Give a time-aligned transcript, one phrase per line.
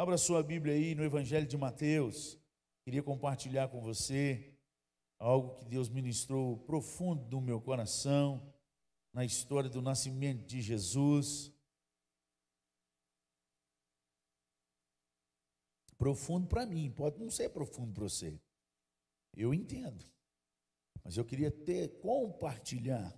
[0.00, 2.38] Abra sua Bíblia aí no Evangelho de Mateus.
[2.84, 4.50] Queria compartilhar com você
[5.18, 8.50] algo que Deus ministrou profundo no meu coração,
[9.12, 11.52] na história do nascimento de Jesus.
[15.98, 18.40] Profundo para mim, pode não ser profundo para você.
[19.36, 20.02] Eu entendo.
[21.04, 23.14] Mas eu queria ter, compartilhar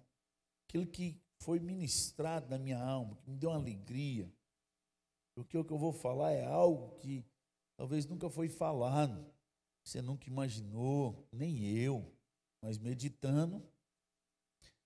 [0.67, 4.29] aquilo que foi ministrado na minha alma, que me deu uma alegria.
[5.35, 7.25] Porque o que eu vou falar é algo que
[7.77, 9.25] talvez nunca foi falado,
[9.83, 12.13] você nunca imaginou, nem eu,
[12.61, 13.63] mas meditando.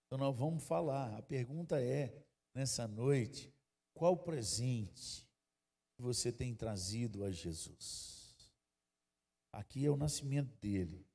[0.06, 1.16] Então nós vamos falar.
[1.16, 2.24] A pergunta é,
[2.54, 3.52] nessa noite,
[3.92, 5.26] qual presente
[5.98, 8.50] você tem trazido a Jesus.
[9.52, 11.06] Aqui é o nascimento dele.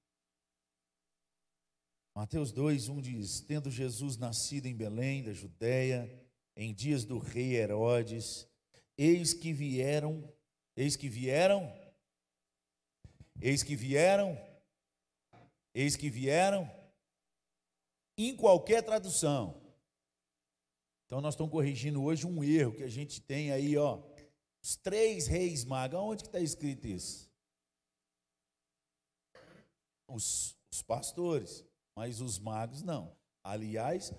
[2.15, 6.09] Mateus 2, 1 diz: Tendo Jesus nascido em Belém, da Judéia,
[6.55, 8.47] em dias do rei Herodes,
[9.03, 10.31] eis que vieram,
[10.75, 11.73] eis que vieram,
[13.41, 14.37] eis que vieram,
[15.73, 16.69] eis que vieram,
[18.15, 19.59] em qualquer tradução.
[21.07, 23.99] Então nós estamos corrigindo hoje um erro que a gente tem aí, ó,
[24.63, 27.27] os três reis magos, onde que está escrito isso?
[30.07, 31.65] Os, os pastores,
[31.97, 33.17] mas os magos não.
[33.43, 34.13] Aliás,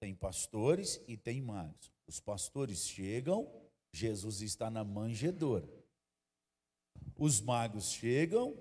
[0.00, 1.91] tem pastores e tem magos.
[2.06, 3.50] Os pastores chegam,
[3.92, 5.68] Jesus está na manjedoura.
[7.18, 8.56] Os magos chegam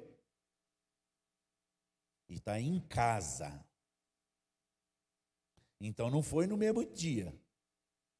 [2.30, 3.66] e está em casa.
[5.80, 7.36] Então não foi no mesmo dia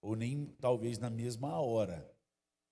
[0.02, 2.10] ou nem talvez na mesma hora.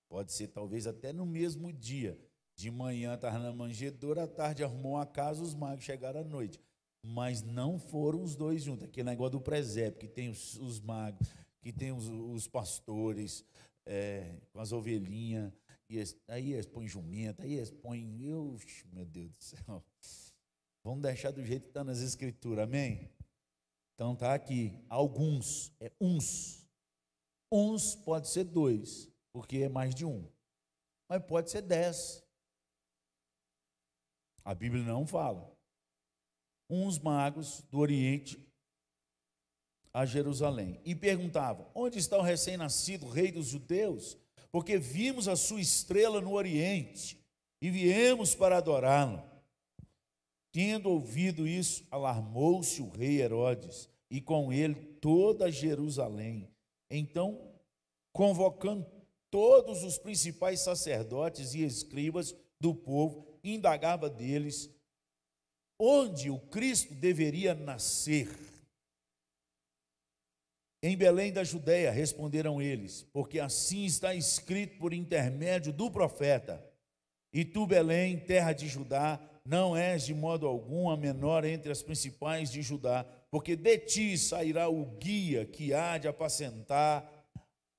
[0.09, 2.19] Pode ser talvez até no mesmo dia.
[2.55, 6.59] De manhã estava na manjedoura, à tarde arrumou uma casa, os magos chegaram à noite.
[7.01, 8.83] Mas não foram os dois juntos.
[8.83, 11.29] Aquele negócio do presépio, que tem os, os magos,
[11.61, 13.45] que tem os, os pastores
[13.85, 15.51] é, com as ovelhinhas.
[15.89, 18.05] E aí eles põem jumenta, aí eles põem.
[18.05, 19.83] meu Deus do céu.
[20.83, 23.11] Vamos deixar do jeito que está nas escrituras, amém?
[23.95, 24.73] Então tá aqui.
[24.87, 26.59] Alguns, é uns
[27.51, 30.29] Uns pode ser dois, porque é mais de um.
[31.07, 32.23] Mas pode ser dez.
[34.43, 35.51] A Bíblia não fala.
[36.69, 38.37] Uns magos do Oriente
[39.93, 44.17] a Jerusalém e perguntavam: Onde está o recém-nascido rei dos judeus?
[44.51, 47.19] Porque vimos a sua estrela no Oriente
[47.61, 49.23] e viemos para adorá-lo.
[50.51, 56.49] Tendo ouvido isso, alarmou-se o rei Herodes e com ele toda Jerusalém.
[56.89, 57.39] Então,
[58.11, 58.85] convocando
[59.29, 64.69] todos os principais sacerdotes e escribas do povo, indagava deles
[65.77, 68.48] onde o Cristo deveria nascer.
[70.81, 76.63] Em Belém da Judéia, responderam eles, porque assim está escrito por intermédio do profeta:
[77.33, 81.81] E tu, Belém, terra de Judá, não és de modo algum a menor entre as
[81.81, 87.11] principais de Judá, porque de ti sairá o guia que há de apacentar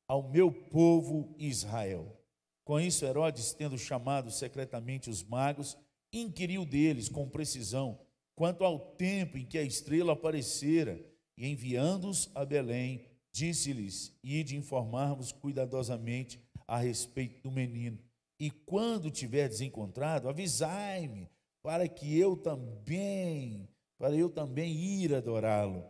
[0.06, 2.20] ao meu povo Israel.
[2.64, 5.78] Com isso, Herodes, tendo chamado secretamente os magos,
[6.12, 7.98] inquiriu deles com precisão
[8.34, 10.98] quanto ao tempo em que a estrela aparecera,
[11.40, 17.98] e enviando-os a Belém, disse-lhes: Ide informar-vos cuidadosamente a respeito do menino.
[18.38, 21.30] E quando tiverdes encontrado, avisai-me,
[21.62, 23.66] para que eu também,
[23.98, 25.82] para eu também ir adorá-lo.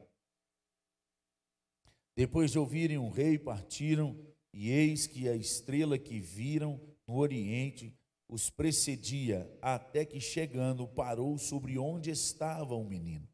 [2.16, 4.16] Depois de ouvirem o rei, partiram,
[4.54, 11.36] e eis que a estrela que viram no oriente os precedia, até que chegando parou
[11.38, 13.29] sobre onde estava o menino.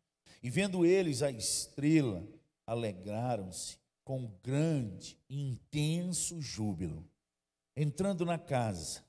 [0.46, 2.24] E vendo eles a estrela,
[2.64, 7.04] alegraram-se com grande e intenso júbilo.
[7.74, 9.04] Entrando na casa,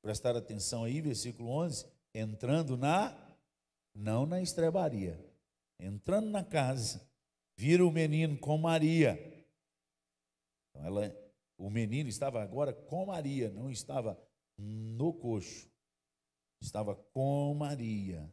[0.00, 1.84] prestar atenção aí, versículo 11,
[2.14, 3.12] entrando na,
[3.92, 5.18] não na estrebaria,
[5.80, 7.04] entrando na casa,
[7.56, 9.18] viram o menino com Maria.
[10.70, 14.16] Então ela, o menino estava agora com Maria, não estava
[14.56, 15.68] no coxo.
[16.60, 18.32] Estava com Maria,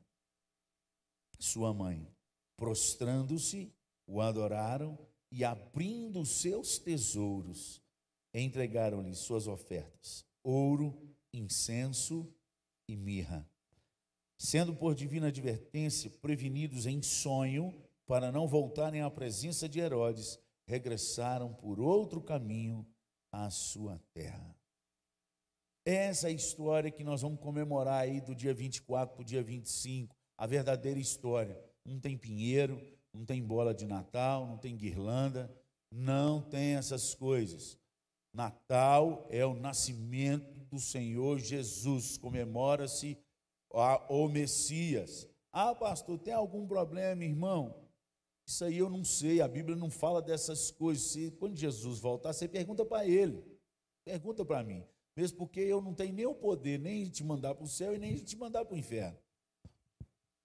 [1.40, 2.08] sua mãe.
[2.60, 3.74] Prostrando-se,
[4.06, 5.00] o adoraram
[5.32, 7.82] e abrindo seus tesouros,
[8.34, 12.32] entregaram-lhe suas ofertas: ouro, incenso
[12.88, 13.50] e mirra.
[14.38, 17.74] Sendo por divina advertência prevenidos em sonho,
[18.06, 22.86] para não voltarem à presença de Herodes, regressaram por outro caminho
[23.32, 24.56] à sua terra.
[25.86, 29.42] Essa é a história que nós vamos comemorar aí do dia 24 para o dia
[29.42, 31.69] 25, a verdadeira história.
[31.86, 32.82] Não tem pinheiro,
[33.14, 35.54] não tem bola de Natal, não tem guirlanda,
[35.92, 37.78] não tem essas coisas.
[38.34, 43.18] Natal é o nascimento do Senhor Jesus, comemora-se
[44.08, 45.28] o Messias.
[45.52, 47.88] Ah, pastor, tem algum problema, irmão?
[48.48, 51.04] Isso aí eu não sei, a Bíblia não fala dessas coisas.
[51.04, 53.44] Se, quando Jesus voltar, você pergunta para ele,
[54.04, 54.84] pergunta para mim.
[55.16, 57.94] Mesmo porque eu não tenho nem o poder nem de te mandar para o céu
[57.94, 59.18] e nem de te mandar para o inferno.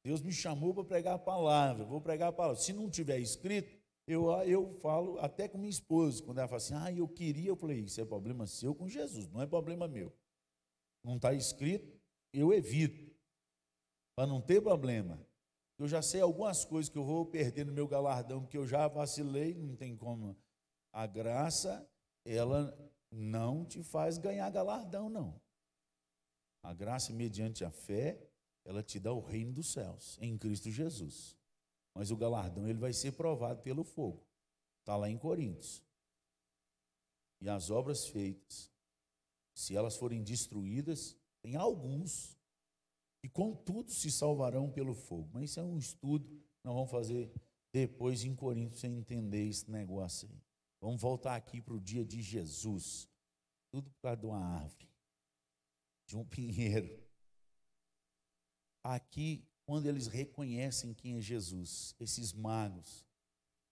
[0.04, 2.60] Deus me chamou para pregar a palavra, vou pregar a palavra.
[2.60, 3.74] Se não tiver escrito,
[4.06, 7.56] eu, eu falo até com minha esposa, quando ela fala assim, ah, eu queria, eu
[7.56, 10.12] falei, isso é problema seu com Jesus, não é problema meu.
[11.02, 11.98] Não está escrito,
[12.34, 13.10] eu evito,
[14.14, 15.18] para não ter problema.
[15.78, 18.86] Eu já sei algumas coisas que eu vou perder no meu galardão, que eu já
[18.86, 20.36] vacilei, não tem como.
[20.92, 21.88] A graça,
[22.26, 22.76] ela
[23.10, 25.40] não te faz ganhar galardão, não.
[26.62, 28.18] A graça, mediante a fé,
[28.64, 31.36] ela te dá o reino dos céus, em Cristo Jesus.
[31.94, 34.26] Mas o galardão, ele vai ser provado pelo fogo.
[34.80, 35.82] Está lá em Coríntios.
[37.40, 38.70] E as obras feitas,
[39.54, 42.36] se elas forem destruídas, tem alguns
[43.22, 45.28] e contudo se salvarão pelo fogo.
[45.32, 47.30] Mas isso é um estudo que nós vamos fazer
[47.72, 50.42] depois em Coríntios, sem entender esse negócio aí.
[50.80, 53.08] Vamos voltar aqui para o dia de Jesus.
[53.70, 54.88] Tudo por causa de uma árvore,
[56.06, 57.03] de um pinheiro.
[58.84, 63.04] Aqui, quando eles reconhecem quem é Jesus, esses magos,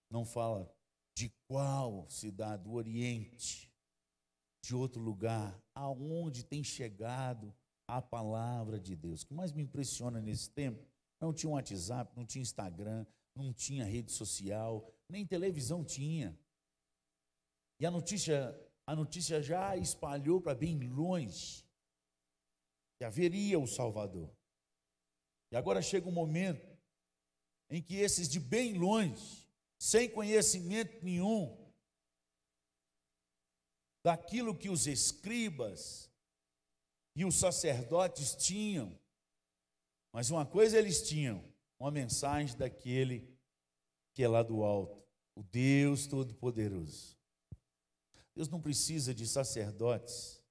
[0.09, 0.69] não fala
[1.15, 3.71] de qual cidade, do Oriente,
[4.63, 7.53] de outro lugar, aonde tem chegado
[7.87, 9.21] a palavra de Deus.
[9.21, 10.83] O que mais me impressiona nesse tempo,
[11.21, 13.05] não tinha WhatsApp, não tinha Instagram,
[13.35, 16.37] não tinha rede social, nem televisão tinha.
[17.79, 21.65] E a notícia, a notícia já espalhou para bem longe
[22.97, 24.33] que haveria o Salvador.
[25.53, 26.67] E agora chega um momento
[27.69, 29.47] em que esses de bem longe,
[29.77, 31.71] sem conhecimento nenhum
[34.03, 36.11] daquilo que os escribas,
[37.15, 38.99] e os sacerdotes tinham,
[40.11, 41.47] mas uma coisa eles tinham:
[41.79, 43.31] uma mensagem daquele
[44.11, 45.05] que é lá do alto,
[45.35, 47.15] o Deus Todo-Poderoso.
[48.33, 50.43] Deus não precisa de sacerdotes,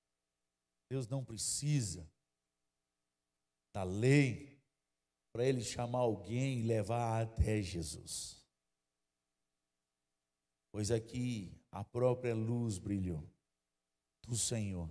[0.89, 2.09] Deus não precisa
[3.75, 4.52] da lei
[5.33, 8.43] para ele chamar alguém e levar até Jesus.
[10.71, 13.27] Pois aqui a própria luz brilhou
[14.27, 14.91] do Senhor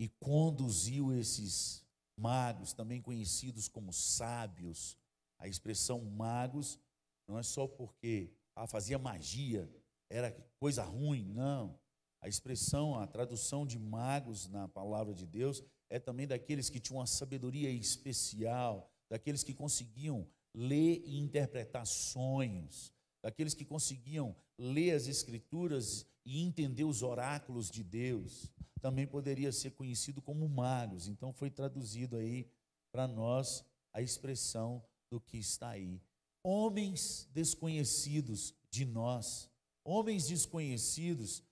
[0.00, 1.84] e conduziu esses
[2.16, 4.96] magos, também conhecidos como sábios.
[5.38, 6.78] A expressão magos
[7.26, 9.70] não é só porque ah, fazia magia,
[10.10, 11.78] era coisa ruim, não.
[12.20, 16.98] A expressão, a tradução de magos na palavra de Deus é também daqueles que tinham
[16.98, 25.06] uma sabedoria especial, daqueles que conseguiam ler e interpretar sonhos, daqueles que conseguiam ler as
[25.06, 31.08] escrituras e entender os oráculos de Deus também poderia ser conhecido como magos.
[31.08, 32.50] Então foi traduzido aí
[32.92, 36.00] para nós a expressão do que está aí.
[36.42, 39.50] Homens desconhecidos de nós,
[39.84, 41.42] homens desconhecidos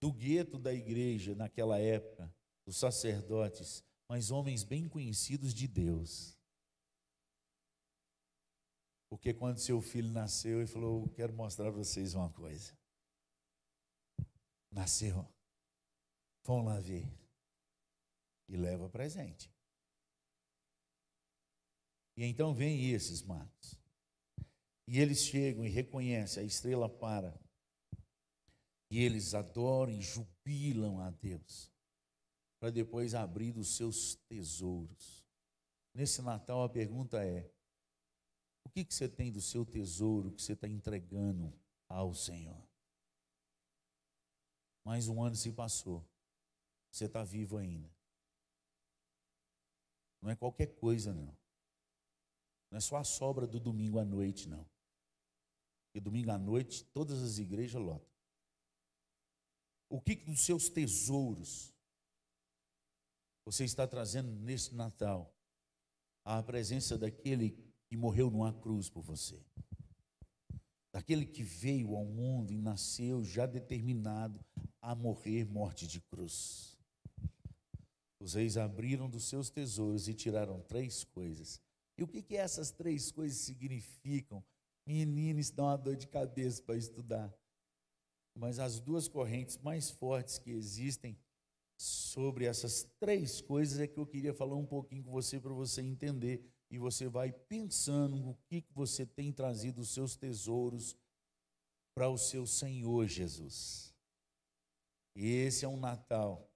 [0.00, 2.32] do gueto da igreja naquela época,
[2.64, 6.36] dos sacerdotes, mas homens bem conhecidos de Deus.
[9.10, 12.78] Porque quando seu filho nasceu, ele falou: Quero mostrar para vocês uma coisa
[14.70, 15.26] nasceu.
[16.44, 17.06] Vão lá ver.
[18.48, 19.50] E leva presente.
[22.16, 23.78] E então vem esses magos.
[24.86, 27.38] E eles chegam e reconhecem, a estrela para.
[28.90, 31.70] E eles adoram e jubilam a Deus.
[32.58, 35.24] Para depois abrir os seus tesouros.
[35.94, 37.50] Nesse Natal a pergunta é:
[38.64, 41.52] o que, que você tem do seu tesouro que você está entregando
[41.88, 42.62] ao Senhor?
[44.84, 46.04] Mais um ano se passou.
[46.90, 47.90] Você está vivo ainda.
[50.20, 51.36] Não é qualquer coisa, não.
[52.70, 54.66] Não é só a sobra do domingo à noite, não.
[55.86, 58.08] Porque domingo à noite todas as igrejas lotam.
[59.88, 61.74] O que dos seus tesouros
[63.50, 65.34] você está trazendo nesse Natal?
[66.22, 69.42] A presença daquele que morreu numa cruz por você.
[70.92, 74.38] Daquele que veio ao mundo e nasceu já determinado
[74.82, 76.76] a morrer morte de cruz.
[78.20, 81.58] Os reis abriram dos seus tesouros e tiraram três coisas.
[81.96, 84.44] E o que, que essas três coisas significam?
[84.86, 87.34] Menino, isso dá uma dor de cabeça para estudar.
[88.34, 91.16] Mas as duas correntes mais fortes que existem
[91.78, 95.80] sobre essas três coisas é que eu queria falar um pouquinho com você para você
[95.80, 96.44] entender.
[96.70, 100.96] E você vai pensando o que, você tem trazido os seus tesouros
[101.94, 103.94] para o seu Senhor Jesus.
[105.14, 106.50] Esse é um Natal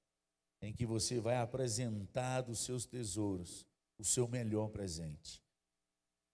[0.61, 3.67] em que você vai apresentar dos seus tesouros
[3.99, 5.43] o seu melhor presente.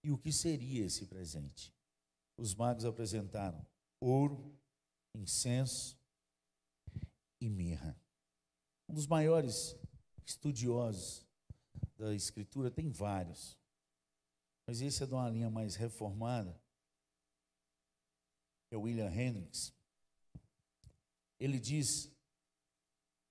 [0.03, 1.73] E o que seria esse presente?
[2.37, 3.65] Os magos apresentaram
[3.99, 4.55] ouro,
[5.15, 5.97] incenso
[7.41, 7.99] e mirra.
[8.89, 9.77] Um dos maiores
[10.25, 11.23] estudiosos
[11.95, 13.55] da Escritura, tem vários,
[14.65, 16.59] mas esse é de uma linha mais reformada,
[18.71, 19.71] é William Hendricks.
[21.39, 22.11] Ele diz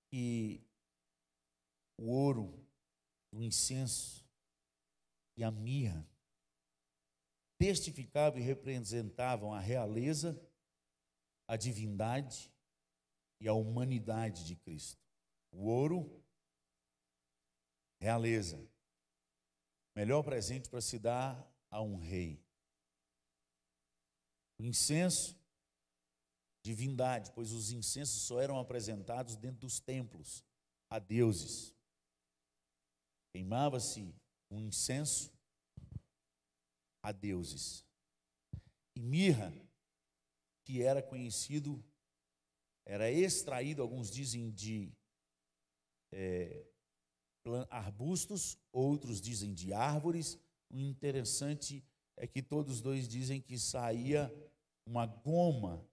[0.09, 0.63] que
[1.97, 2.65] o ouro,
[3.29, 4.25] o incenso
[5.35, 6.07] e a mirra
[7.57, 10.41] testificavam e representavam a realeza,
[11.45, 12.49] a divindade
[13.41, 15.08] e a humanidade de Cristo.
[15.51, 16.23] O ouro,
[17.99, 18.65] realeza.
[19.95, 22.41] Melhor presente para se dar a um rei.
[24.57, 25.37] O incenso,
[26.63, 30.45] divindade, pois os incensos só eram apresentados dentro dos templos
[30.89, 31.75] a deuses.
[33.33, 34.13] Queimava-se
[34.49, 35.31] um incenso
[37.03, 37.85] a deuses.
[38.95, 39.53] E mirra,
[40.65, 41.83] que era conhecido,
[42.85, 44.91] era extraído, alguns dizem, de
[46.11, 46.65] é,
[47.69, 50.39] arbustos, outros dizem de árvores.
[50.69, 51.83] O interessante
[52.15, 54.33] é que todos dois dizem que saía
[54.85, 55.87] uma goma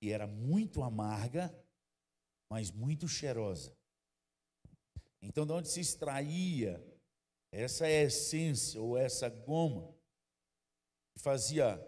[0.00, 1.54] que era muito amarga,
[2.50, 3.76] mas muito cheirosa.
[5.22, 6.84] Então, de onde se extraía
[7.50, 9.94] essa essência ou essa goma,
[11.14, 11.80] que fazia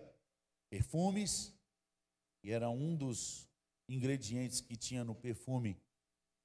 [0.71, 1.55] perfumes,
[2.43, 3.49] e era um dos
[3.89, 5.77] ingredientes que tinha no perfume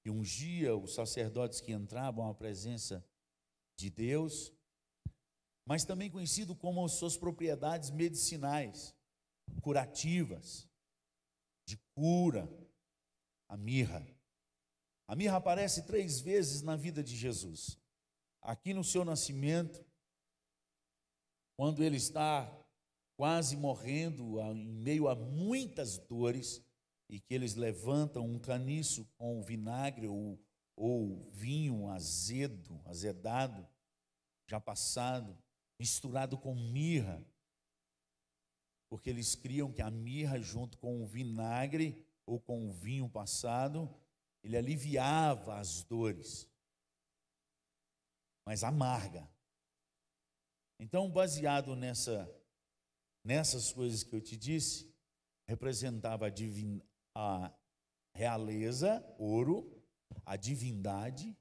[0.01, 3.05] que ungia os sacerdotes que entravam à presença
[3.77, 4.51] de Deus,
[5.65, 8.95] mas também conhecido como suas propriedades medicinais,
[9.61, 10.67] curativas,
[11.65, 12.49] de cura,
[13.47, 14.05] a mirra.
[15.07, 17.79] A mirra aparece três vezes na vida de Jesus.
[18.41, 19.85] Aqui no seu nascimento,
[21.57, 22.49] quando ele está
[23.17, 26.63] quase morrendo, em meio a muitas dores,
[27.11, 30.41] e que eles levantam um caniço com vinagre ou,
[30.77, 33.67] ou vinho azedo, azedado,
[34.47, 35.37] já passado,
[35.77, 37.21] misturado com mirra,
[38.89, 43.93] porque eles criam que a mirra, junto com o vinagre ou com o vinho passado,
[44.41, 46.49] ele aliviava as dores,
[48.45, 49.29] mas amarga.
[50.79, 52.33] Então, baseado nessa,
[53.21, 54.91] nessas coisas que eu te disse,
[55.45, 56.31] representava
[57.15, 57.53] a,
[58.13, 59.81] realeza, ouro,
[60.25, 61.35] a divindade,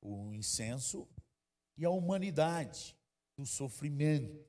[0.00, 1.08] o incenso
[1.76, 2.96] e a humanidade
[3.36, 4.46] do sofrimento.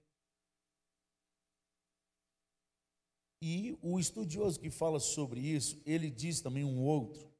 [3.41, 7.31] E o estudioso que fala sobre isso, ele diz também um outro,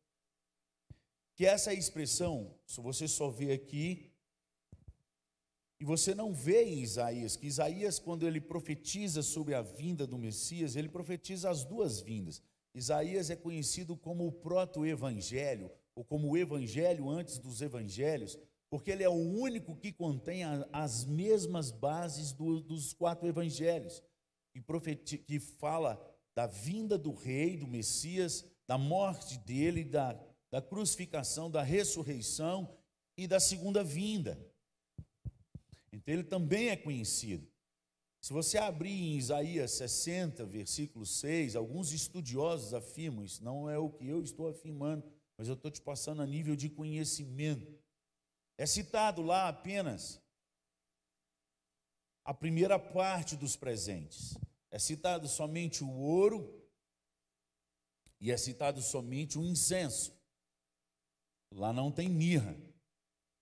[1.36, 4.09] que essa expressão, se você só vê aqui,
[5.80, 10.18] e você não vê em Isaías, que Isaías, quando ele profetiza sobre a vinda do
[10.18, 12.42] Messias, ele profetiza as duas vindas.
[12.76, 18.38] Isaías é conhecido como o proto-evangelho, ou como o evangelho antes dos evangelhos,
[18.70, 24.04] porque ele é o único que contém as mesmas bases do, dos quatro evangelhos,
[24.54, 26.00] que, que fala
[26.36, 30.20] da vinda do rei, do Messias, da morte dele, da,
[30.52, 32.78] da crucificação, da ressurreição
[33.18, 34.38] e da segunda vinda.
[35.92, 37.48] Então ele também é conhecido.
[38.22, 43.90] Se você abrir em Isaías 60, versículo 6, alguns estudiosos afirmam, isso não é o
[43.90, 45.04] que eu estou afirmando,
[45.38, 47.80] mas eu estou te passando a nível de conhecimento.
[48.58, 50.22] É citado lá apenas
[52.26, 54.38] a primeira parte dos presentes.
[54.70, 56.62] É citado somente o ouro
[58.20, 60.14] e é citado somente o incenso.
[61.52, 62.56] Lá não tem mirra.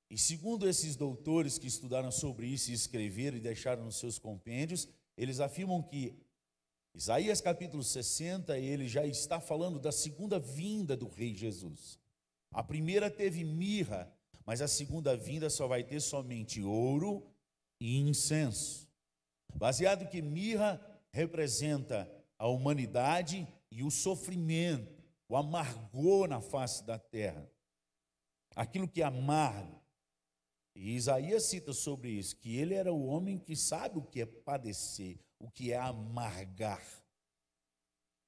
[0.09, 4.87] E segundo esses doutores que estudaram sobre isso e escreveram e deixaram nos seus compêndios,
[5.17, 6.15] eles afirmam que
[6.93, 11.99] Isaías capítulo 60, ele já está falando da segunda vinda do rei Jesus.
[12.51, 14.11] A primeira teve mirra,
[14.45, 17.23] mas a segunda vinda só vai ter somente ouro
[17.79, 18.89] e incenso.
[19.53, 27.47] Baseado que mirra representa a humanidade e o sofrimento, o amargor na face da terra.
[28.55, 29.81] Aquilo que é amargo,
[30.79, 34.25] e Isaías cita sobre isso, que ele era o homem que sabe o que é
[34.27, 36.85] padecer, o que é amargar.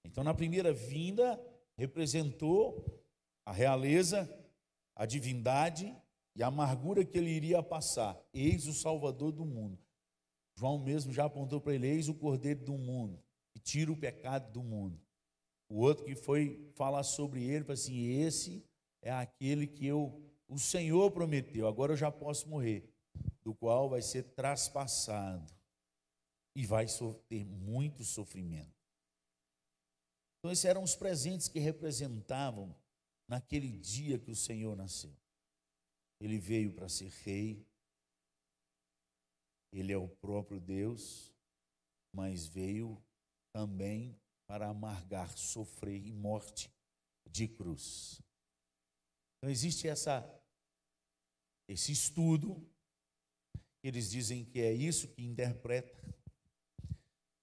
[0.04, 1.40] Então, na primeira vinda,
[1.78, 2.84] representou
[3.46, 4.28] a realeza,
[4.96, 5.96] a divindade
[6.36, 8.20] e a amargura que ele iria passar.
[8.34, 9.78] Eis o Salvador do mundo.
[10.58, 14.52] João mesmo já apontou para ele: Eis o Cordeiro do mundo, que tira o pecado
[14.52, 15.00] do mundo.
[15.70, 18.66] o outro que foi falar sobre ele, falou assim: esse
[19.04, 22.92] é aquele que eu, o Senhor prometeu, agora eu já posso morrer,
[23.44, 25.54] do qual vai ser traspassado
[26.56, 26.88] e vai
[27.28, 28.76] ter muito sofrimento.
[30.40, 32.76] Então, esses eram os presentes que representavam
[33.28, 35.16] naquele dia que o Senhor nasceu.
[36.20, 37.66] Ele veio para ser rei,
[39.72, 41.32] ele é o próprio Deus,
[42.12, 43.02] mas veio
[43.54, 46.74] também para amargar, sofrer e morte
[47.30, 48.20] de cruz.
[49.38, 50.39] Então existe essa
[51.70, 52.68] esse estudo
[53.84, 55.96] eles dizem que é isso que interpreta.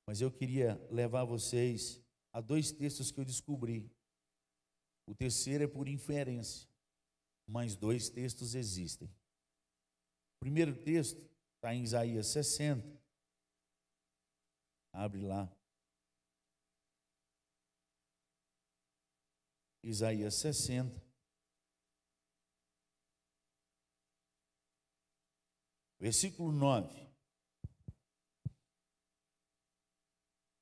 [0.06, 2.02] Mas eu queria levar vocês
[2.32, 3.88] a dois textos que eu descobri.
[5.08, 6.68] O terceiro é por inferência,
[7.46, 9.08] mas dois textos existem.
[9.08, 12.84] O primeiro texto está em Isaías 60.
[14.92, 15.50] Abre lá.
[19.84, 21.05] Isaías 60.
[26.06, 27.04] Versículo 9.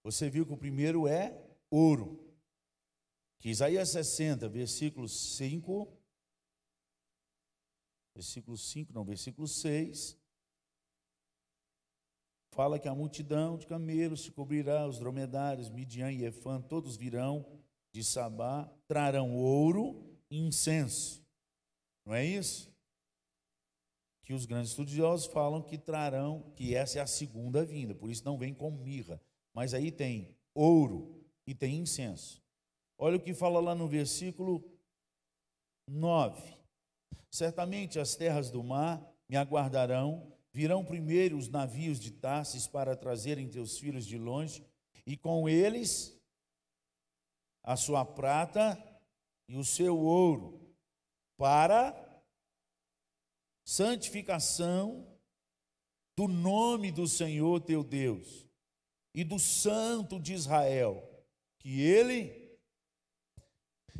[0.02, 2.34] Você viu que o primeiro é ouro.
[3.38, 5.86] Que Isaías 60, versículo 5.
[8.14, 10.16] Versículo 5, não, versículo 6
[12.50, 17.44] fala que a multidão de camelos se cobrirá, os dromedários, Midian e Efã, todos virão
[17.92, 21.22] de Sabá, trarão ouro e incenso.
[22.06, 22.73] Não é isso?
[24.24, 28.24] Que os grandes estudiosos falam que trarão, que essa é a segunda vinda, por isso
[28.24, 29.20] não vem com mirra.
[29.52, 32.42] Mas aí tem ouro e tem incenso.
[32.98, 34.64] Olha o que fala lá no versículo
[35.86, 36.54] 9.
[37.30, 43.48] Certamente as terras do mar me aguardarão Virão primeiro os navios de Tarsis para trazerem
[43.48, 44.64] teus filhos de longe,
[45.04, 46.16] e com eles
[47.64, 48.80] a sua prata
[49.48, 50.72] e o seu ouro,
[51.36, 51.90] para
[53.64, 55.10] santificação
[56.16, 58.46] do nome do Senhor teu Deus
[59.14, 61.02] e do Santo de Israel,
[61.58, 62.44] que ele.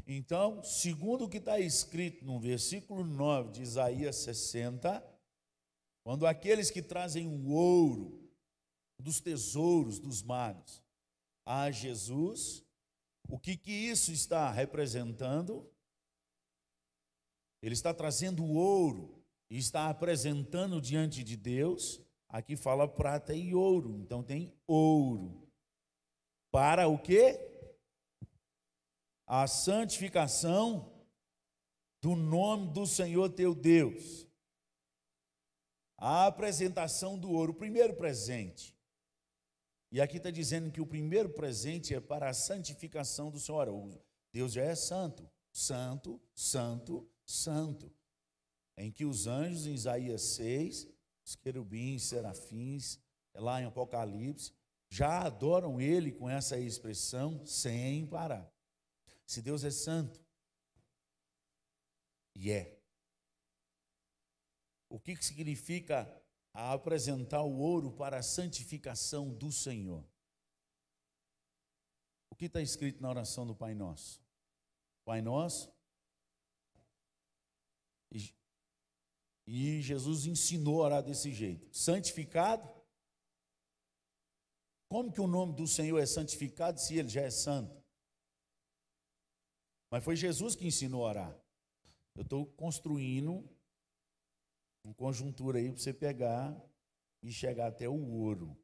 [0.06, 5.02] Então, segundo o que está escrito no versículo 9 de Isaías 60,
[6.02, 8.30] quando aqueles que trazem o ouro
[9.00, 10.82] dos tesouros dos magos
[11.46, 12.62] a Jesus,
[13.28, 15.70] o que, que isso está representando?
[17.62, 19.23] Ele está trazendo ouro
[19.54, 22.00] e está apresentando diante de Deus.
[22.28, 25.48] Aqui fala prata e ouro, então tem ouro.
[26.50, 27.38] Para o quê?
[29.26, 30.92] A santificação
[32.00, 34.26] do nome do Senhor teu Deus
[35.96, 38.76] a apresentação do ouro, o primeiro presente.
[39.90, 44.02] E aqui está dizendo que o primeiro presente é para a santificação do Senhor.
[44.30, 47.90] Deus já é santo, santo, santo, santo.
[48.76, 50.88] Em que os anjos, em Isaías 6,
[51.24, 52.98] os querubins, serafins,
[53.34, 54.52] lá em Apocalipse,
[54.88, 58.48] já adoram ele com essa expressão sem parar.
[59.26, 60.22] Se Deus é santo,
[62.34, 62.78] e é,
[64.88, 66.08] o que significa
[66.52, 70.04] apresentar o ouro para a santificação do Senhor?
[72.30, 74.20] O que está escrito na oração do Pai Nosso?
[75.04, 75.72] Pai Nosso.
[79.46, 82.68] E, Jesus ensinou a orar desse jeito: santificado.
[84.88, 87.82] Como que o nome do Senhor é santificado se ele já é santo?
[89.90, 91.44] Mas foi Jesus que ensinou a orar.
[92.14, 93.48] Eu estou construindo
[94.84, 96.54] uma conjuntura aí para você pegar
[97.22, 98.56] e chegar até o ouro.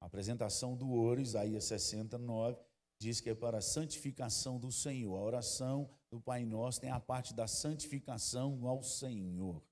[0.00, 2.58] A apresentação do ouro, Isaías 69,
[2.98, 5.16] diz que é para a santificação do Senhor.
[5.16, 9.62] A oração do Pai Nosso tem a parte da santificação ao Senhor.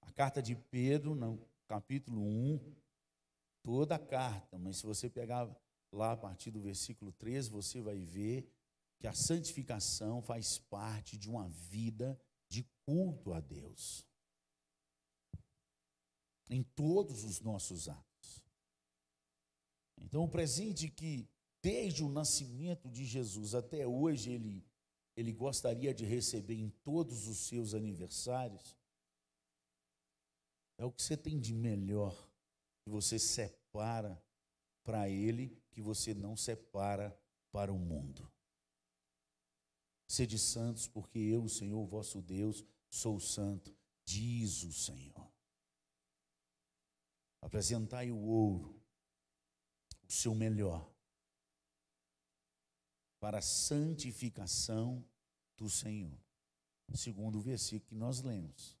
[0.00, 2.74] A carta de Pedro, no capítulo 1,
[3.62, 5.54] toda a carta, mas se você pegar
[5.92, 8.50] lá a partir do versículo 13, você vai ver
[8.98, 14.06] que a santificação faz parte de uma vida de culto a Deus.
[16.48, 18.44] Em todos os nossos atos.
[19.98, 21.28] Então, o presente que,
[21.64, 24.62] desde o nascimento de Jesus até hoje, ele,
[25.16, 28.76] ele gostaria de receber em todos os seus aniversários,
[30.76, 32.14] é o que você tem de melhor,
[32.82, 34.22] que você separa
[34.84, 37.18] para ele, que você não separa
[37.50, 38.30] para o mundo.
[40.06, 43.74] Sede santos, porque eu, o Senhor vosso Deus, sou santo,
[44.04, 45.32] diz o Senhor.
[47.40, 48.78] Apresentai o ouro,
[50.06, 50.93] o seu melhor,
[53.24, 55.02] para a santificação
[55.56, 56.14] do Senhor.
[56.92, 58.76] Segundo o versículo que nós lemos.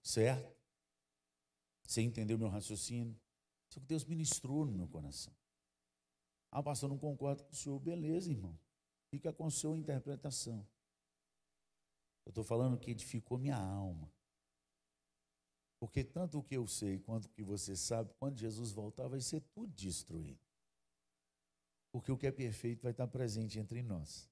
[0.00, 0.56] Certo?
[1.84, 3.20] Você entendeu meu raciocínio?
[3.68, 5.34] Isso que Deus ministrou no meu coração.
[6.52, 7.80] Ah, pastor, não concordo com o senhor.
[7.80, 8.56] Beleza, irmão.
[9.10, 10.64] Fica com a sua interpretação.
[12.24, 14.08] Eu estou falando que edificou minha alma.
[15.80, 19.20] Porque tanto o que eu sei quanto o que você sabe, quando Jesus voltar, vai
[19.20, 20.51] ser tudo destruído.
[21.92, 24.28] Porque o que é perfeito vai estar presente entre nós.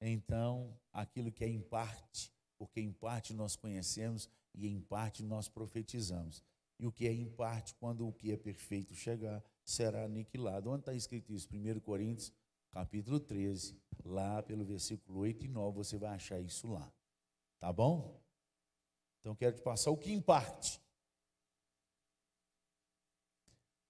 [0.00, 5.48] Então, aquilo que é em parte, porque em parte nós conhecemos e em parte nós
[5.48, 6.42] profetizamos.
[6.78, 10.70] E o que é em parte, quando o que é perfeito chegar, será aniquilado.
[10.70, 11.46] Onde está escrito isso?
[11.52, 12.32] 1 Coríntios,
[12.70, 16.90] capítulo 13, lá pelo versículo 8 e 9, você vai achar isso lá.
[17.58, 18.18] Tá bom?
[19.18, 20.80] Então quero te passar o que em parte.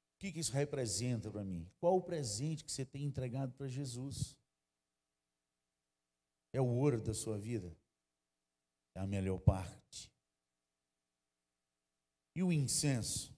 [0.09, 1.67] O que, que isso representa para mim?
[1.79, 4.37] Qual o presente que você tem entregado para Jesus?
[6.53, 7.75] É o ouro da sua vida?
[8.95, 10.13] É a melhor parte.
[12.37, 13.35] E o incenso?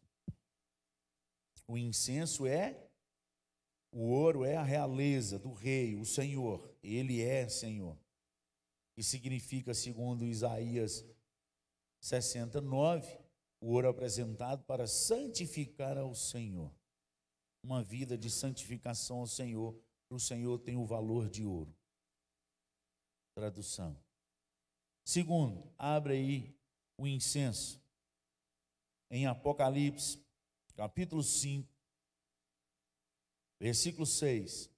[1.69, 2.91] O incenso é
[3.93, 6.75] o ouro é a realeza do rei, o Senhor.
[6.83, 7.97] Ele é Senhor.
[8.97, 11.05] E significa, segundo Isaías
[12.01, 13.22] 69,
[13.63, 16.75] o ouro apresentado para santificar ao Senhor.
[17.63, 19.81] Uma vida de santificação ao Senhor.
[20.11, 21.73] O Senhor tem o valor de ouro.
[23.37, 23.97] Tradução.
[25.05, 26.57] Segundo, abre aí
[26.99, 27.81] o incenso.
[29.09, 30.21] Em Apocalipse,
[30.75, 31.69] capítulo 5,
[33.61, 34.69] versículo 6.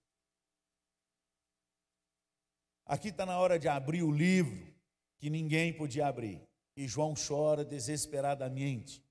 [2.85, 4.75] Aqui está na hora de abrir o livro
[5.17, 6.47] que ninguém podia abrir.
[6.77, 9.03] E João chora desesperadamente.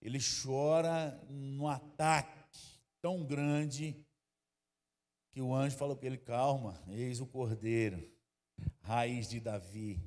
[0.00, 2.58] Ele chora num ataque
[3.00, 3.96] tão grande
[5.32, 8.08] que o anjo falou para ele: calma, eis o cordeiro,
[8.80, 10.00] raiz de Davi.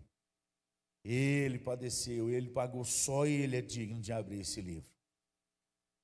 [1.04, 4.92] Ele padeceu, ele pagou, só ele é digno de abrir esse livro.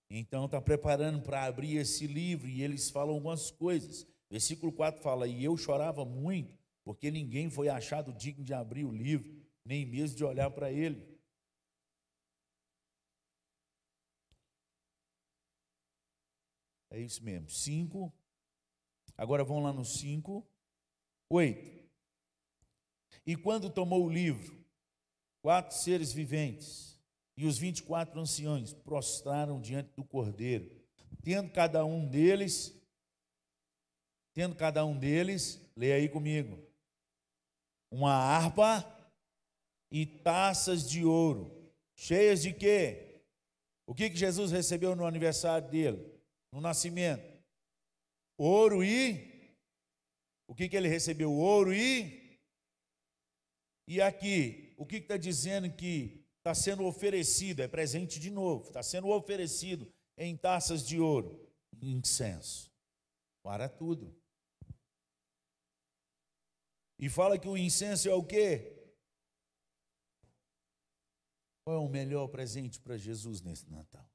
[0.09, 4.05] Então está preparando para abrir esse livro e eles falam algumas coisas.
[4.29, 8.91] Versículo 4 fala: E eu chorava muito, porque ninguém foi achado digno de abrir o
[8.91, 11.19] livro nem mesmo de olhar para ele.
[16.91, 17.49] É isso mesmo.
[17.49, 18.13] Cinco.
[19.17, 20.47] Agora vamos lá no cinco.
[21.29, 21.83] Oito.
[23.25, 24.63] E quando tomou o livro,
[25.41, 27.01] quatro seres viventes
[27.35, 30.71] e os vinte e quatro anciões prostraram diante do cordeiro,
[31.23, 32.73] tendo cada um deles,
[34.33, 36.63] tendo cada um deles, leia aí comigo,
[37.91, 38.94] uma harpa
[39.91, 43.21] e taças de ouro, cheias de quê?
[43.87, 46.03] O que, que Jesus recebeu no aniversário dele,
[46.51, 47.23] no nascimento?
[48.37, 49.33] Ouro e.
[50.47, 51.31] O que, que ele recebeu?
[51.31, 52.39] Ouro e.
[53.87, 57.61] E aqui, o que está dizendo que está sendo oferecido?
[57.61, 61.47] É presente de novo, está sendo oferecido em taças de ouro,
[61.81, 62.71] incenso.
[63.43, 64.15] Para tudo.
[66.97, 68.74] E fala que o incenso é o quê?
[71.65, 74.07] Qual é o melhor presente para Jesus nesse Natal?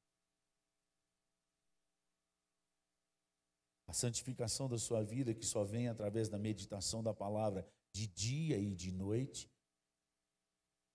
[3.89, 8.57] A santificação da sua vida, que só vem através da meditação da palavra de dia
[8.57, 9.51] e de noite,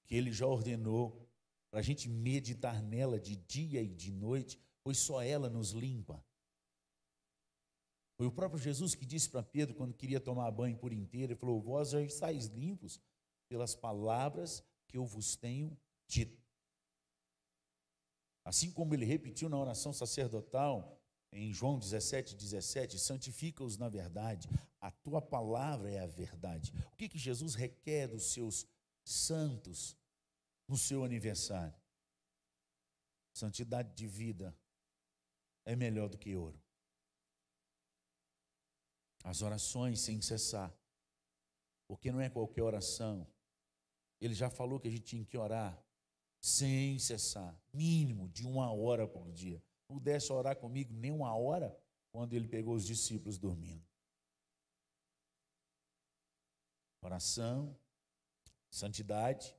[0.06, 1.30] que ele já ordenou
[1.70, 6.24] para a gente meditar nela de dia e de noite, pois só ela nos limpa.
[8.16, 11.40] Foi o próprio Jesus que disse para Pedro, quando queria tomar banho por inteiro, ele
[11.40, 13.02] falou: Vós já estáis limpos
[13.50, 16.45] pelas palavras que eu vos tenho dito.
[18.46, 24.48] Assim como ele repetiu na oração sacerdotal, em João 17, 17, santifica-os na verdade,
[24.80, 26.72] a tua palavra é a verdade.
[26.94, 28.68] O que, que Jesus requer dos seus
[29.04, 29.98] santos
[30.68, 31.76] no seu aniversário?
[33.34, 34.56] Santidade de vida
[35.66, 36.62] é melhor do que ouro.
[39.24, 40.72] As orações sem cessar,
[41.88, 43.28] porque não é qualquer oração.
[44.22, 45.85] Ele já falou que a gente tinha que orar
[46.46, 49.60] sem cessar, mínimo de uma hora por dia.
[49.88, 51.76] Pudesse orar comigo nem uma hora,
[52.12, 53.84] quando ele pegou os discípulos dormindo.
[57.02, 57.76] Oração,
[58.70, 59.56] santidade,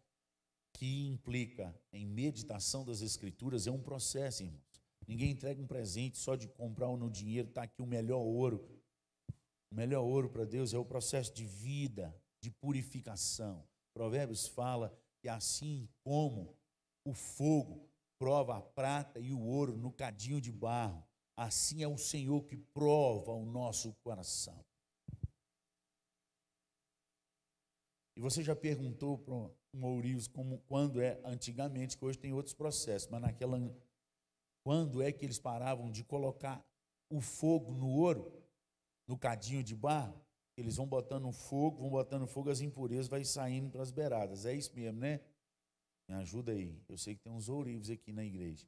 [0.74, 4.80] que implica em meditação das Escrituras, é um processo, irmãos.
[5.08, 8.64] Ninguém entrega um presente só de comprar um no dinheiro, está aqui o melhor ouro.
[9.72, 13.66] O melhor ouro para Deus é o processo de vida, de purificação.
[13.92, 16.55] Provérbios fala que assim como
[17.06, 17.88] o fogo
[18.18, 21.06] prova a prata e o ouro no cadinho de barro.
[21.36, 24.58] assim é o Senhor que prova o nosso coração.
[28.16, 32.54] E você já perguntou para um ourives como quando é antigamente, que hoje tem outros
[32.54, 33.58] processos, mas naquela
[34.64, 36.64] quando é que eles paravam de colocar
[37.08, 38.32] o fogo no ouro,
[39.06, 40.20] no cadinho de barro?
[40.56, 44.46] Eles vão botando fogo, vão botando fogo, as impurezas vai saindo para as beiradas.
[44.46, 45.20] É isso mesmo, né?
[46.08, 46.80] Me ajuda aí.
[46.88, 48.66] Eu sei que tem uns ourives aqui na igreja.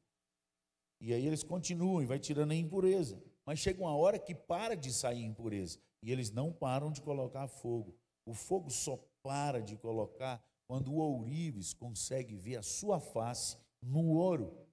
[1.01, 3.23] E aí eles continuam e vai tirando a impureza.
[3.47, 5.79] Mas chega uma hora que para de sair impureza.
[6.03, 7.97] E eles não param de colocar fogo.
[8.25, 14.09] O fogo só para de colocar quando o ourives consegue ver a sua face no
[14.09, 14.67] ouro.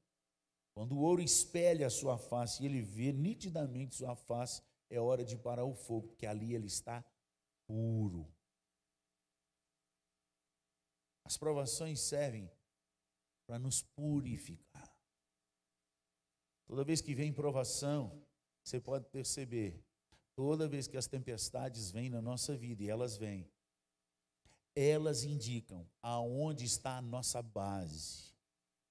[0.74, 5.24] Quando o ouro espelha a sua face e ele vê nitidamente sua face, é hora
[5.24, 7.04] de parar o fogo, porque ali ele está
[7.66, 8.28] puro.
[11.24, 12.52] As provações servem
[13.46, 14.92] para nos purificar.
[16.66, 18.24] Toda vez que vem provação,
[18.64, 19.84] você pode perceber,
[20.36, 23.48] toda vez que as tempestades vêm na nossa vida, e elas vêm,
[24.76, 28.34] elas indicam aonde está a nossa base,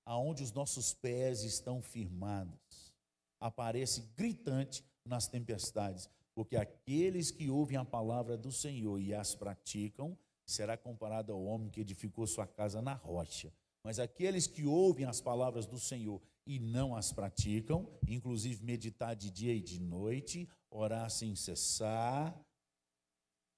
[0.05, 2.95] aonde os nossos pés estão firmados.
[3.41, 10.17] Aparece gritante nas tempestades, porque aqueles que ouvem a palavra do Senhor e as praticam,
[10.47, 13.53] será comparado ao homem que edificou sua casa na rocha.
[13.85, 19.31] Mas aqueles que ouvem as palavras do Senhor e não as praticam, inclusive meditar de
[19.31, 22.35] dia e de noite, orar sem cessar,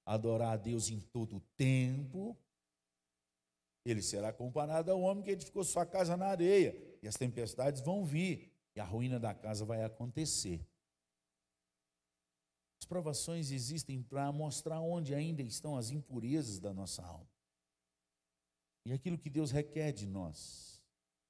[0.05, 2.37] adorar a Deus em todo o tempo,
[3.85, 8.03] ele será comparado ao homem que edificou sua casa na areia, e as tempestades vão
[8.03, 10.59] vir, e a ruína da casa vai acontecer.
[12.81, 17.36] As provações existem para mostrar onde ainda estão as impurezas da nossa alma.
[18.87, 20.81] E aquilo que Deus requer de nós.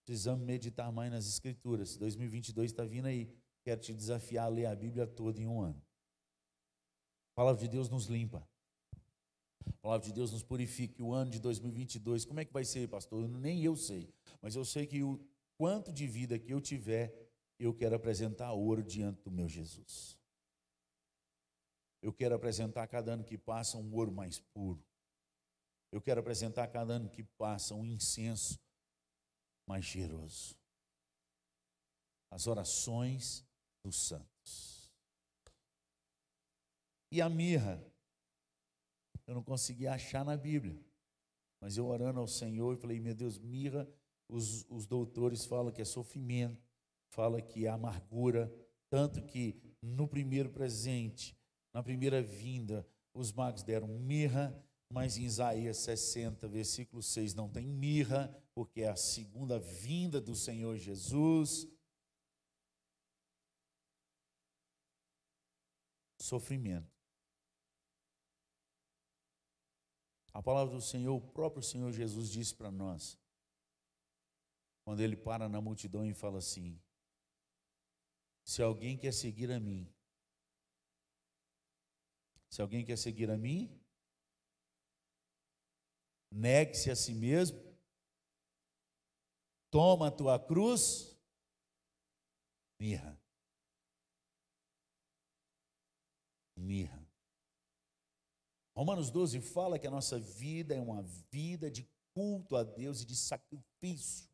[0.05, 1.97] Precisamos meditar mais nas Escrituras.
[1.97, 3.27] 2022 está vindo aí.
[3.63, 5.81] Quero te desafiar a ler a Bíblia toda em um ano.
[7.31, 8.47] A palavra de Deus nos limpa.
[9.65, 11.03] A palavra de Deus nos purifica.
[11.03, 13.27] O ano de 2022, como é que vai ser, pastor?
[13.27, 14.07] Nem eu sei.
[14.39, 15.19] Mas eu sei que o
[15.57, 17.11] quanto de vida que eu tiver,
[17.57, 20.15] eu quero apresentar ouro diante do meu Jesus.
[22.03, 24.79] Eu quero apresentar cada ano que passa um ouro mais puro.
[25.91, 28.59] Eu quero apresentar cada ano que passa um incenso
[29.65, 30.55] mais cheiroso.
[32.29, 33.45] As orações
[33.83, 34.91] dos santos.
[37.11, 37.81] E a mirra,
[39.25, 40.77] eu não consegui achar na Bíblia,
[41.61, 43.87] mas eu orando ao Senhor e falei, meu Deus, mirra,
[44.27, 46.61] os, os doutores falam que é sofrimento,
[47.09, 48.53] fala que é amargura,
[48.89, 51.37] tanto que no primeiro presente,
[51.73, 54.53] na primeira vinda, os magos deram mirra
[54.89, 60.33] mas em Isaías 60, versículo 6, não tem mirra, porque é a segunda vinda do
[60.33, 61.67] Senhor Jesus.
[66.19, 66.97] Sofrimento.
[70.33, 73.17] A palavra do Senhor, o próprio Senhor Jesus disse para nós,
[74.83, 76.79] quando ele para na multidão e fala assim:
[78.45, 79.91] Se alguém quer seguir a mim,
[82.49, 83.83] se alguém quer seguir a mim,
[86.31, 87.59] negue-se a si mesmo,
[89.71, 91.17] toma a tua cruz,
[92.79, 93.19] mirra.
[96.55, 97.07] Mirra.
[98.75, 103.05] Romanos 12 fala que a nossa vida é uma vida de culto a Deus e
[103.05, 104.29] de sacrifício.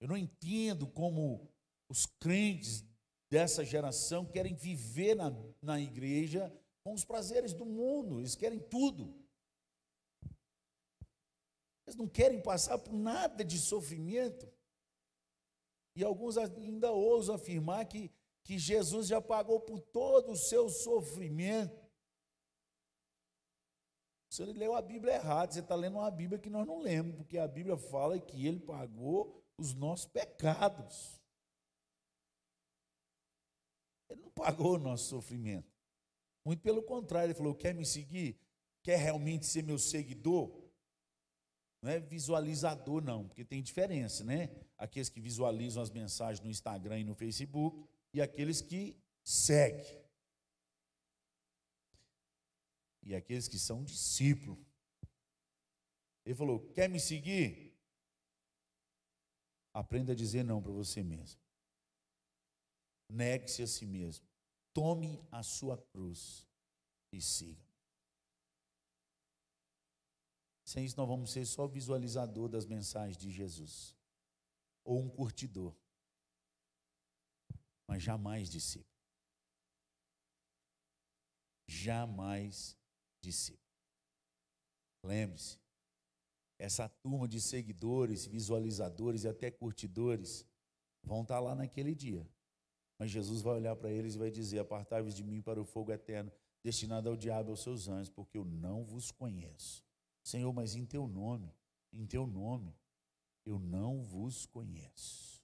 [0.00, 1.48] Eu não entendo como
[1.88, 2.84] os crentes
[3.30, 6.52] dessa geração querem viver na, na igreja
[6.84, 9.23] com os prazeres do mundo, eles querem tudo.
[11.86, 14.50] Eles não querem passar por nada de sofrimento.
[15.96, 18.10] E alguns ainda ousam afirmar que,
[18.42, 21.84] que Jesus já pagou por todo o seu sofrimento.
[24.28, 27.38] Você leu a Bíblia errado, você está lendo uma Bíblia que nós não lemos, porque
[27.38, 31.20] a Bíblia fala que ele pagou os nossos pecados.
[34.08, 35.72] Ele não pagou o nosso sofrimento.
[36.44, 38.36] Muito pelo contrário, ele falou: quer me seguir?
[38.82, 40.63] Quer realmente ser meu seguidor?
[41.84, 44.48] Não é visualizador, não, porque tem diferença, né?
[44.78, 50.02] Aqueles que visualizam as mensagens no Instagram e no Facebook e aqueles que seguem.
[53.02, 54.56] E aqueles que são discípulos.
[56.24, 57.78] Ele falou: quer me seguir?
[59.74, 61.38] Aprenda a dizer não para você mesmo.
[63.10, 64.26] Negue-se a si mesmo.
[64.72, 66.48] Tome a sua cruz
[67.12, 67.63] e siga.
[70.74, 73.94] Sem isso, nós vamos ser só visualizador das mensagens de Jesus,
[74.82, 75.72] ou um curtidor.
[77.86, 78.92] mas jamais discípulo.
[81.68, 82.76] Jamais
[83.22, 83.62] discípulo.
[85.04, 85.60] Lembre-se,
[86.58, 90.44] essa turma de seguidores, visualizadores e até curtidores
[91.04, 92.28] vão estar lá naquele dia.
[92.98, 95.92] Mas Jesus vai olhar para eles e vai dizer: Apartai-vos de mim para o fogo
[95.92, 96.32] eterno,
[96.64, 99.83] destinado ao diabo e aos seus anjos, porque eu não vos conheço.
[100.24, 101.54] Senhor, mas em teu nome,
[101.92, 102.74] em teu nome,
[103.44, 105.42] eu não vos conheço.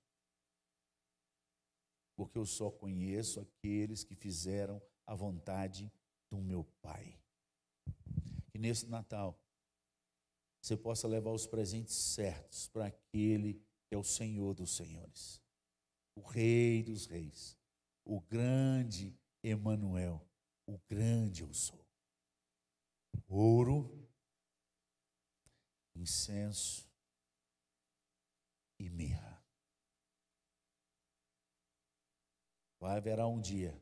[2.17, 5.93] Porque eu só conheço aqueles que fizeram a vontade
[6.31, 7.19] do meu Pai.
[8.51, 9.39] Que nesse Natal
[10.63, 13.55] você possa levar os presentes certos para aquele
[13.87, 15.43] que é o Senhor dos Senhores,
[16.15, 17.57] o Rei dos Reis,
[18.05, 20.27] o grande Emanuel,
[20.67, 21.85] o grande eu sou.
[23.27, 24.00] Ouro,
[26.01, 26.89] incenso
[28.79, 29.43] e mirra.
[32.79, 33.79] Vai haverá um dia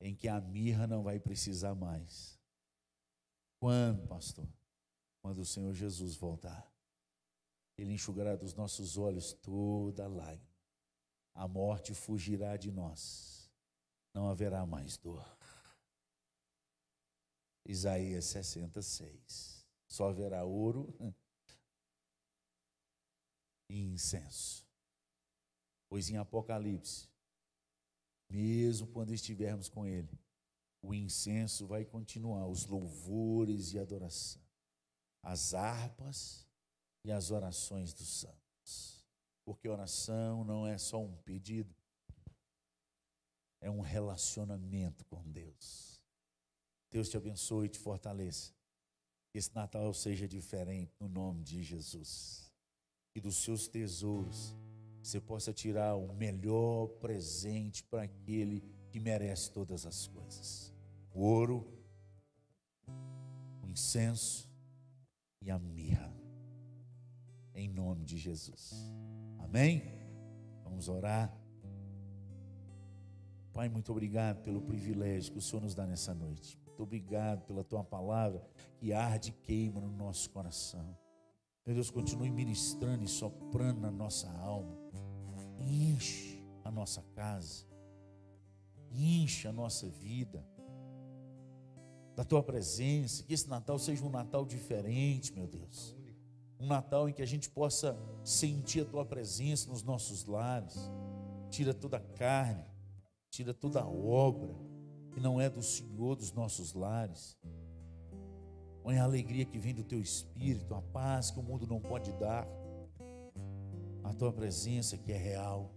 [0.00, 2.38] em que a mirra não vai precisar mais.
[3.60, 4.48] Quando, pastor?
[5.20, 6.70] Quando o Senhor Jesus voltar.
[7.76, 10.54] Ele enxugará dos nossos olhos toda lágrima.
[11.34, 13.50] A morte fugirá de nós.
[14.12, 15.26] Não haverá mais dor.
[17.66, 19.53] Isaías 66.
[19.94, 20.92] Só haverá ouro
[23.70, 24.66] e incenso.
[25.88, 27.08] Pois em Apocalipse,
[28.28, 30.18] mesmo quando estivermos com Ele,
[30.82, 34.42] o incenso vai continuar, os louvores e adoração,
[35.22, 36.44] as harpas
[37.04, 39.06] e as orações dos santos.
[39.44, 41.72] Porque oração não é só um pedido,
[43.60, 46.02] é um relacionamento com Deus.
[46.90, 48.52] Deus te abençoe e te fortaleça.
[49.34, 52.52] Que esse Natal seja diferente no nome de Jesus.
[53.16, 54.56] E dos seus tesouros
[55.02, 60.72] você possa tirar o melhor presente para aquele que merece todas as coisas:
[61.12, 61.66] o ouro,
[63.60, 64.48] o incenso
[65.42, 66.14] e a mirra.
[67.56, 68.72] Em nome de Jesus.
[69.40, 69.82] Amém?
[70.62, 71.36] Vamos orar.
[73.52, 76.63] Pai, muito obrigado pelo privilégio que o Senhor nos dá nessa noite.
[76.74, 78.44] Muito obrigado pela tua palavra
[78.78, 80.98] que arde e queima no nosso coração.
[81.64, 84.76] Meu Deus, continue ministrando e soprando na nossa alma.
[85.60, 87.64] Enche a nossa casa.
[88.90, 90.44] Enche a nossa vida.
[92.16, 93.22] Da tua presença.
[93.22, 95.96] Que esse Natal seja um Natal diferente, meu Deus.
[96.58, 100.90] Um Natal em que a gente possa sentir a tua presença nos nossos lares.
[101.50, 102.64] Tira toda a carne,
[103.30, 104.73] tira toda a obra
[105.14, 107.38] que não é do Senhor dos nossos lares.
[108.82, 112.12] Põe a alegria que vem do teu espírito, a paz que o mundo não pode
[112.14, 112.46] dar,
[114.02, 115.70] a tua presença que é real.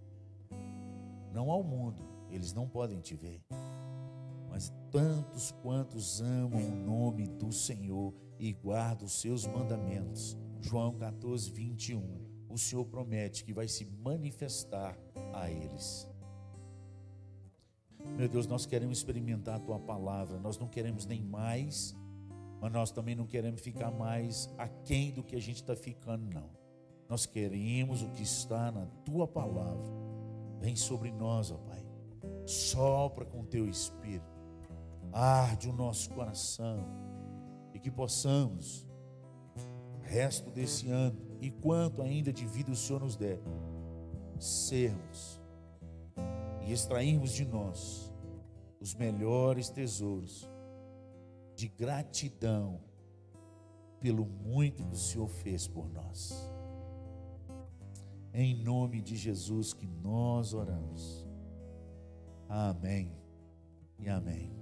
[1.32, 3.42] Não ao mundo, eles não podem te ver,
[4.50, 10.36] mas tantos quantos amam o nome do Senhor e guardam os seus mandamentos.
[10.60, 12.28] João 14, 21.
[12.50, 14.98] O Senhor promete que vai se manifestar
[15.34, 16.10] a eles.
[18.18, 21.96] Meu Deus, nós queremos experimentar a tua palavra, nós não queremos nem mais,
[22.60, 26.50] mas nós também não queremos ficar mais aquém do que a gente está ficando, não.
[27.08, 29.86] Nós queremos o que está na tua palavra.
[30.60, 31.86] Vem sobre nós, ó Pai.
[32.44, 34.26] Sopra com teu espírito.
[35.14, 36.84] Arde o nosso coração.
[37.72, 38.88] E que possamos,
[40.02, 43.40] resto desse ano, e quanto ainda de vida o Senhor nos der,
[44.40, 45.40] sermos
[46.66, 48.07] e extrairmos de nós
[48.88, 50.50] os melhores tesouros
[51.58, 52.80] de gratidão
[54.00, 56.50] pelo muito que o Senhor fez por nós.
[58.34, 61.28] Em nome de Jesus que nós oramos.
[62.48, 63.12] Amém
[64.00, 64.57] e amém.